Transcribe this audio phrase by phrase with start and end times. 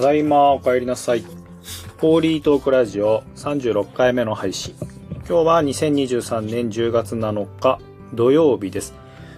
[0.00, 1.22] ただいま、お帰りなさい。
[1.98, 4.74] ホーリートークラジオ36回目の配信。
[5.14, 7.78] 今日は2023年10月7日
[8.14, 8.94] 土曜日です。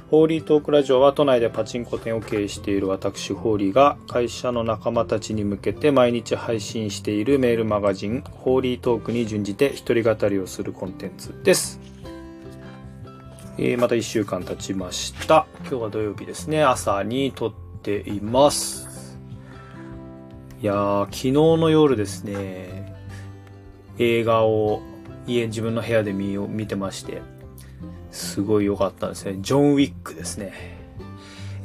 [0.09, 11.81] ホーリートークラジオは都内でパチンコ店を経営している私ホーリーが会社の仲間たちに向けて毎日配信しているメールマガジンホーリートークに準じて一人語りをするコンテンツです。
[13.59, 15.45] えーまた1週間経ちました。
[15.63, 16.63] 今日は土曜日ですね。
[16.63, 17.53] 朝に撮っ
[17.83, 18.92] ています。
[20.63, 22.95] いやー、昨日の夜ですね、
[23.99, 24.81] 映画を
[25.27, 27.21] 家、自分の部屋で見見てまして、
[28.13, 29.39] すごい良かったですね。
[29.41, 30.53] ジョン・ウィックですね。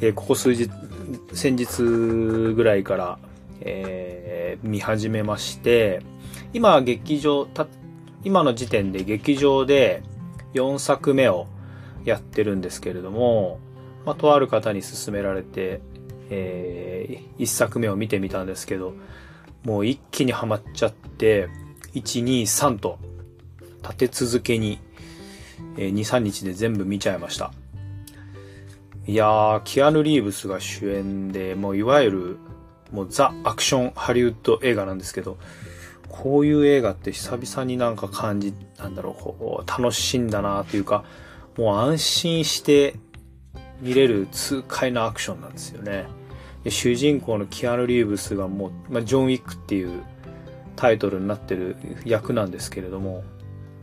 [0.02, 0.72] えーここ数日、
[1.32, 1.84] 先日
[2.56, 3.20] ぐらいから、
[3.62, 6.02] えー見始めまして、
[6.52, 7.68] 今劇場、た、
[8.24, 10.02] 今の時点で劇場で
[10.56, 11.46] 4作目を
[12.04, 13.60] やってるんですけれども、
[14.08, 15.82] まあ、とある方に勧められて、
[16.30, 18.94] えー、1作目を見てみたんですけど、
[19.64, 21.50] もう一気にハマっちゃって、
[21.94, 23.00] 1、2、3と
[23.82, 24.80] 立て続けに、
[25.78, 27.52] えー2、3日で全部見ちゃいました。
[29.08, 32.38] いやー、キアヌ・リーブスが主演で、もういわゆる、
[32.92, 35.38] もうザ・アクションハリウッド映画なんですけど、
[36.10, 41.06] こういう映画って久々になんか感じ、なんだろう、こう、楽しんだなというか、
[41.58, 42.96] もう安心して
[43.82, 46.06] 見れる痛快なアクションなんですよね。
[46.70, 50.04] 主人公のキアヌ・リーブスがもう、まあ、ジョン・ウィックっていう
[50.76, 53.24] タイトルになってる役なんですけれども、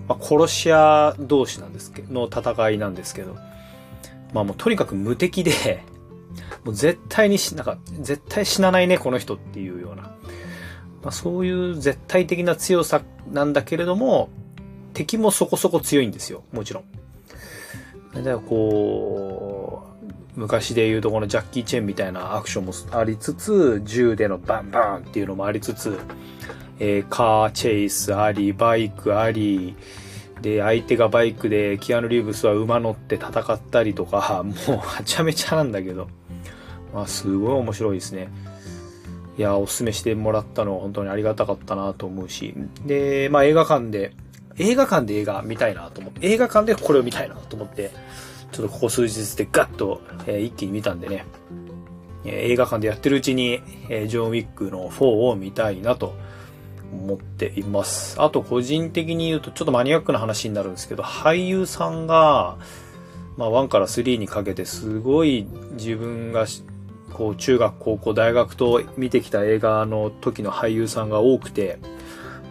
[0.09, 3.37] まあ、殺し屋同士なんですけど、の戦いなんですけど、
[4.33, 5.85] まあもうとにかく無敵で、
[6.65, 10.03] もう絶対にし、なんか、絶対死なないね、この人っていうような。
[10.03, 14.31] まあそういう絶対的な強さなんだけれども、
[14.93, 16.85] 敵もそこそこ強いんですよ、もちろん。
[18.15, 19.54] だからこう、
[20.37, 25.99] 昔で言うとこのジャッキー・チェンみたいなアクションもありつつ、銃でのバンバンっていうのもありつつ、
[26.79, 29.77] えーカーチェイスあり、バイクあり、
[30.45, 36.08] で、相手がバイクで、キアヌ・リーブスは馬乗って戦ったりとか、 もうはちゃめちゃなんだけど、
[36.92, 38.29] まあすごい面白いですね。
[39.39, 42.55] いや、おすすめしてもらったのは本当にありがたかったなと思うし、
[42.85, 44.13] で、まあ映画館で、
[44.58, 47.91] 映画館で映画見たいなと思って、映画館でこれを見たいなと思って、
[48.55, 51.27] ちょっとここ数日でガッと、え一気に見たんでね、
[52.25, 56.15] え映画館でやってるうちに、えジョン・ウィックの4を見たいなと
[56.93, 58.14] 思っています。
[58.23, 62.57] あと個人的に言うとちょっとマニアックな話になるんですけど、俳優さんが、
[63.37, 66.47] まあ1から3にかけてすごい自分が
[67.13, 71.81] こう中学、高校、大学と見てきた映画の時の俳優さんが多くて、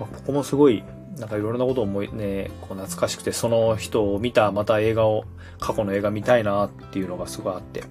[0.01, 0.83] まあここもすごい
[1.17, 5.25] なんかいろいろなことを思いね、こう懐かしくて、その人を見たまた映画を、
[5.59, 7.83] 過去の映画見たいなっていうのがすごいあって、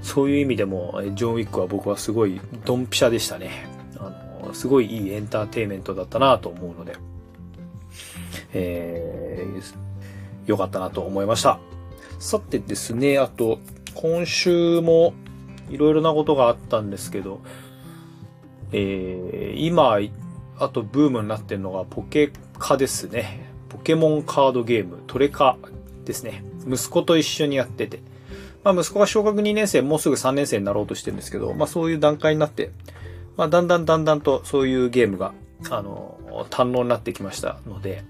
[0.00, 3.66] そういう意味でも、ジョン・ウィックは僕はすごいドンピシャでしたね。
[3.98, 4.12] あ
[4.46, 6.96] の、すごいいいエンターテイメントだったなと思うので、
[8.54, 11.58] えー、よかったなと思いました。
[12.18, 13.58] さてですね、あと、
[13.94, 15.12] 今週も
[15.68, 17.40] いろいろなことがあったんですけど、
[18.72, 19.98] えー、今、
[20.58, 23.50] あとブームになってるのがポケカですね。
[23.68, 25.56] ポケモンカードゲーム、トレカ
[26.04, 26.44] ですね。
[26.66, 28.00] 息子と一緒にやってて。
[28.64, 32.70] まあ息子が小学2年生、もうすぐ3年生になろうとしてるんですけど、まあそういう段階になって、
[33.36, 35.32] まあだんだんだんだんとそういうゲームが、
[35.70, 36.18] あの、
[36.50, 38.04] 堪能になってきましたので、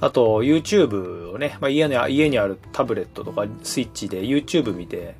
[0.00, 5.16] あと YouTube をね、まあ家に家にあるタブレットとかスイッチで YouTube 見て、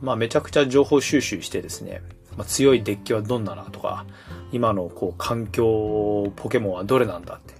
[0.00, 2.02] まあめちゃくちゃ情報収集してですね、
[2.36, 4.06] まあ、強いデッキはどんななとか、
[4.52, 7.54] 今のこう環境ポケモンはどれなんだって。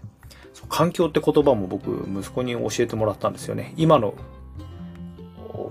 [0.68, 3.72] 環境って言葉も僕、息子に教えてもらったんですよね。
[3.76, 4.14] 今の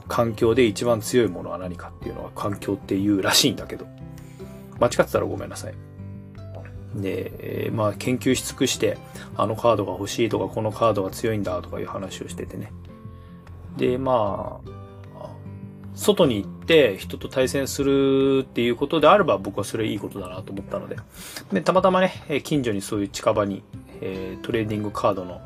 [0.07, 3.85] 環境で一番強いものは何かっていうのは環境っていうらしいんだけど。
[4.79, 5.73] 間違ってたらごめんなさい。
[6.95, 8.97] で、まあ研究し尽くして、
[9.35, 12.71] あのカードが欲しいとか、このカードが強いんだとかいう話をしててね。
[13.77, 14.69] で、まあ、
[15.97, 20.95] 外に行って人と対戦するっていうことであれば僕はそれいいことだなと思ったので。
[21.51, 23.63] で、たまたまね、近所にそういう近場に、
[24.01, 25.41] えートレーディングカードの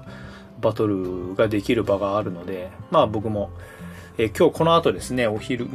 [0.60, 3.50] バトルができる場があるので、まあ僕も、
[4.18, 5.68] えー今日この後ですね、お昼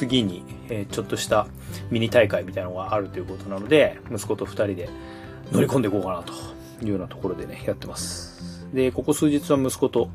[0.00, 1.48] 過ぎに、えーちょっとした
[1.90, 4.88] ミニ大会みたいなのがあるということなので、息子と二人で
[5.50, 6.32] 乗り込んでいこうかなと
[6.84, 8.68] いうようなところでね、やってます。
[8.72, 10.10] で、ここ数日は息子と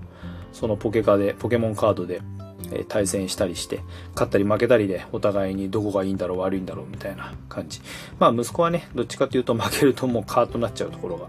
[0.53, 2.21] そのポケカで、ポケモンカードで、
[2.71, 3.81] え対戦したりして、
[4.13, 7.81] 勝ったり負けたりで、お互いにどこがいいんだろう悪いんだろうみたいな感じ。
[8.19, 11.27] まあ息子はね、どっちかというと負けるともうカートになっちゃうところが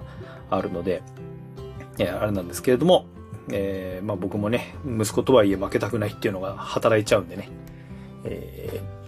[0.51, 1.03] あるので、
[1.99, 3.07] えあれなんですけれども、
[3.51, 7.49] えーまあ僕もね、息子とはいえ負けたくないっていうのが働いちゃうんでね、
[8.25, 9.03] えー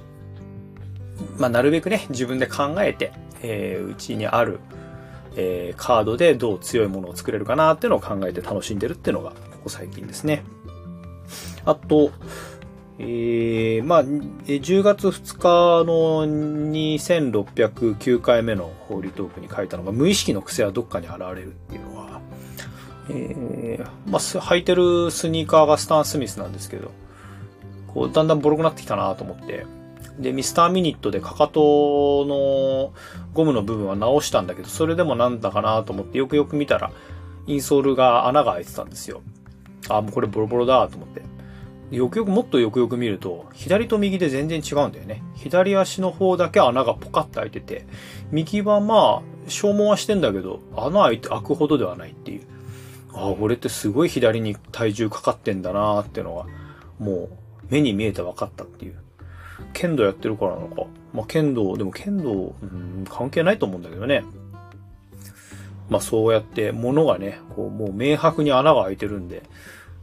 [1.39, 4.61] まあなるべくね、自分で考えて、えー、うちにある、
[5.37, 10.43] えー、カードでどう強いものを作れるかなっていうのを考えて楽しんでるっていうのが、ここ最近ですね。
[11.65, 12.13] あと、
[12.99, 22.21] えー、まあ、10月2日の2609回目のホーリートークに書いたのが、無意識の癖はどっかに現れるっていうのは、
[23.11, 26.93] えー、まあ、履いてるスニーカーがスタン・スミスなんですけど、
[27.89, 29.67] こう、だんだんボロくなってきたなと思って、
[30.19, 32.93] で、ミスターミニットでかかとの
[33.33, 36.93] ゴムの部分は直したんだけど、それでもなんだかなと思ってよくよく見たら、
[37.49, 39.23] インソールが穴が開いてたんですよ。
[39.89, 41.34] あ、もうこれボロボロだと思って。
[41.91, 45.23] よくよくもっとよくよく見ると、左と右で全然違うんだよね。
[45.35, 47.87] 左足の方だけ穴がポカッと開いてて、
[48.31, 52.43] 右はまあ、消耗はしてんだけど、穴開いて開くほどではないっていう。
[53.13, 56.47] ああ、俺ってすごい左に体重かかってんだなーっていうのが、
[56.99, 57.29] もう
[57.71, 58.97] 目に見えて分かったっていう。
[59.73, 60.87] 剣道やってるからなのか。
[61.13, 64.25] まあ、剣道、でも剣道、うん、関係ないと思うんだけどね。
[65.89, 69.43] まあ、そうやって物がね、こう、もう明白に穴が開いてるんで、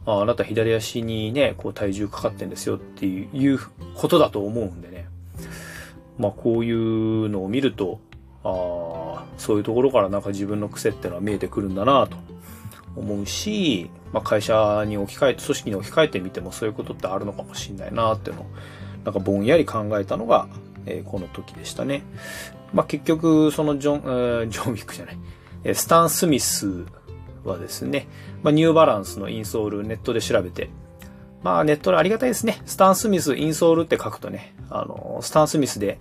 [0.04, 3.60] ああなた左足にね、こう体重かかってんですよっていう
[3.94, 5.06] ことだと思うんでね。
[6.18, 8.00] まあこういうのを見ると、
[8.44, 12.16] ああ、そういうところからなんか自分の癖ってのは見えてくるんだなと
[12.96, 18.46] 思うし、まあ会社に置き換えて、組織に置き換えてみてもそういうことってあるのかもしれないなっていうのを、
[19.04, 20.48] なんかぼんやり考えたのが、
[20.86, 22.02] えー、この時でしたね。
[22.74, 26.84] まあ結局、そのジョン、えー、ジョンウィックじゃない、スタン・スミス
[27.44, 28.06] はですね、
[28.42, 30.70] まあ、ニューバランスのインソールネットで調べて、
[31.42, 32.62] まあネットでありがたいですね。
[32.66, 35.98] スタンスミスインソールって書くとね、あの、スタンスミスで、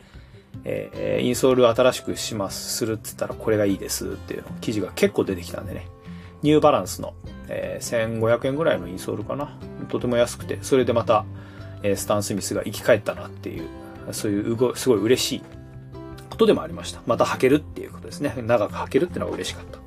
[0.64, 5.88] えー、インソール新しくします、するって言ったらこれがいいですっていう記事が結構出てきたんでね。
[6.44, 7.14] ニューバランスの、
[7.50, 9.58] えー、1500円ぐらいのインソールかな。
[9.90, 11.26] とても安くて、それでまた、
[11.84, 13.68] えー、スタンスミスが生き返ったなっていう、
[14.12, 15.44] そういう、すごい嬉しい
[16.30, 17.02] ことでもありました。
[17.08, 18.36] また履けるっていうことですね。
[18.44, 19.81] 長く履けるっていうのが嬉しかった。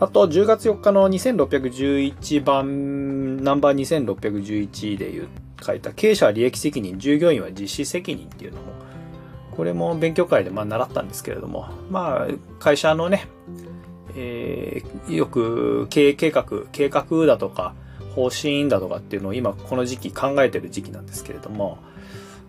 [0.00, 5.28] あと、10月4日の2611番、ナンバー2611で言う、
[5.60, 8.72] 書いた、経営者は利益責任、従業員は実施責任っていうのも、
[9.56, 13.26] これも勉強会でまあ習ったんですけれども、まあ、会社のね、
[14.14, 17.74] えー、よく経営計画、計画だとか、
[18.14, 21.78] 方針だとかっていうのを今この時期考えてる時期なんですけれども、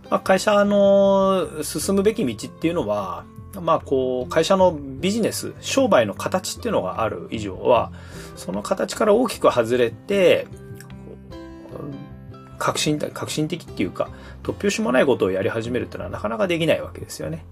[0.10, 3.24] まあ、会社の進むべき道っていうのは、
[3.62, 7.92] まあこう、会社のビジネス、商売の形っていうのがある以上は、
[8.36, 10.48] その形から大きく外れて、
[12.60, 14.10] 革新、革新的っていうか、
[14.44, 17.46] 突拍子もないことをやり始めるっていうのはなかなかできないわけですよね。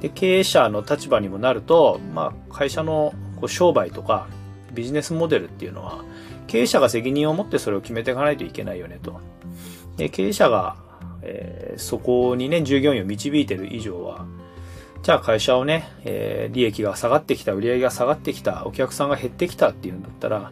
[0.00, 4.28] で、経営者の立場にもなると、まあ会社のこう商売とか
[4.72, 6.04] ビジネスモデルっていうのは、
[6.46, 9.20] 経営者が責任を持ってそれを決めていかないといけないよねと。
[9.96, 10.76] で、経営者が、
[11.22, 14.26] えー、そこにね、従業員を導いてる以上は、
[15.04, 20.50] じゃあ会社をね、えー、利益が下がってきた、売り上げが下がってきた、お客さんが減ってきたっていうんだったら、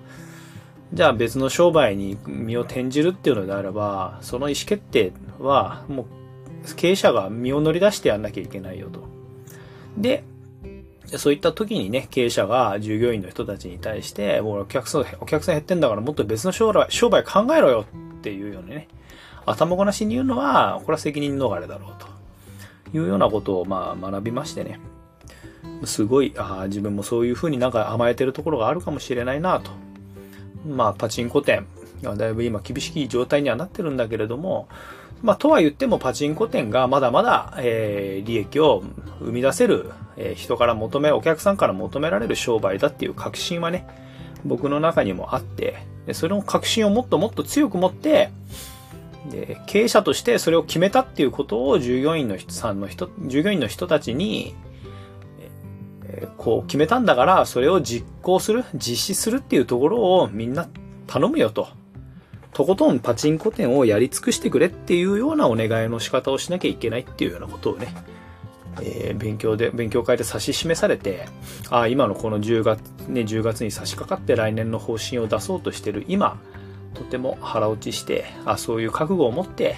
[0.93, 9.01] じゃあ別の商売に身を転じるっていうのであれば、その意思決定はもう経営者が身を乗り出してやんなきゃいけないよと。
[9.97, 10.23] で、
[11.17, 17.87] そういった時にね、経営者が従業員の人たちに対して、もうお客さん、お客さん減ってんだからもっと別の商売商売考えろよ
[18.19, 18.89] っていうようにね、
[19.47, 22.22] 頭ごなしに言うのは、これは責任逃れだろうと。
[22.93, 24.81] いうようなことをまあ学びましてね。
[25.85, 29.71] すごい、あ自分もそういうふうになんか甘えてるところがあるかもしれないなと。
[30.67, 31.67] まあ、パチンコ店、
[32.03, 34.69] だいぶ今厳しい状態にはなってるんだけれども、
[35.23, 38.83] まあ、とは言ってもパチンコ店がまだまだ、えー、利益を
[39.21, 43.87] 生み出せる、えー、人から求め、お客さんから求められる商売だっていう確信はね、
[44.45, 48.31] 僕の中にもあって、それの確信をもっともっと強く持って、
[49.31, 54.55] で、経営者としてそれを決めたっていうことを従業員の人さんの人、従業員の人たちに、
[56.37, 60.69] こう決めたんだからそれを実行する、実施するっていうところをみんな
[61.07, 61.69] 頼むよと。
[62.53, 67.95] とことんパチンコ店をやり尽くしてくれっていうようなお願いの仕方をしなきゃいけないっていうようなことをね、
[68.83, 71.27] えー、勉強で、勉強会で指し示されて、
[71.71, 76.39] ああ、今のこの10月、ね、10月に差し掛かって来年の方針を出そうとしてる今、
[76.95, 79.77] とても腹落ちして、あそういう覚悟を持って、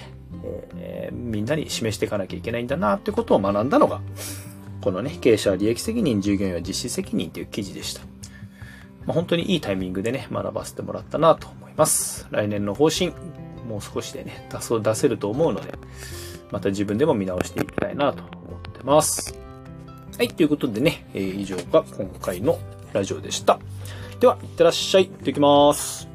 [0.75, 4.01] えー、みんなに示していかなきゃいけないんだなってことを学んだのが、
[4.81, 8.01] このね、経営者は利益責任、従業員は実施責任という記事でした。
[9.05, 12.27] まあ、本当にいいタイミングでね、学ばせてもらったなと思います。
[12.31, 13.11] 来年の方針、
[13.67, 15.73] もう少しでね、出そう、出せると思うので、
[16.51, 19.37] また自分でも見直していきたいなと思ってます。
[20.17, 22.59] はい、ということでね、えー、以上が今回の
[22.93, 23.59] ラジオでした。
[24.19, 25.07] では、いってらっしゃい。
[25.07, 26.14] 行ってきます。